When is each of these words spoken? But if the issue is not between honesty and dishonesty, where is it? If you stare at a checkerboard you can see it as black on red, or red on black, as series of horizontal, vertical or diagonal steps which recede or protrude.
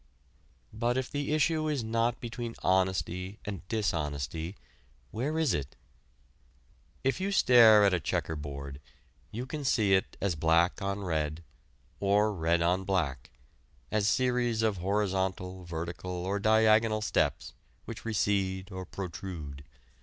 But 0.73 0.97
if 0.97 1.11
the 1.11 1.31
issue 1.31 1.67
is 1.67 1.83
not 1.83 2.19
between 2.19 2.55
honesty 2.63 3.37
and 3.45 3.67
dishonesty, 3.67 4.55
where 5.11 5.37
is 5.37 5.53
it? 5.53 5.75
If 7.03 7.21
you 7.21 7.31
stare 7.31 7.83
at 7.83 7.93
a 7.93 7.99
checkerboard 7.99 8.81
you 9.31 9.45
can 9.45 9.63
see 9.63 9.93
it 9.93 10.17
as 10.19 10.33
black 10.33 10.81
on 10.81 11.01
red, 11.03 11.43
or 11.99 12.33
red 12.33 12.63
on 12.63 12.83
black, 12.83 13.29
as 13.91 14.09
series 14.09 14.63
of 14.63 14.77
horizontal, 14.77 15.65
vertical 15.65 16.09
or 16.25 16.39
diagonal 16.39 17.01
steps 17.03 17.53
which 17.85 18.03
recede 18.03 18.71
or 18.71 18.87
protrude. 18.87 19.63